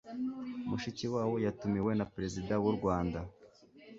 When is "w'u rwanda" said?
2.63-3.19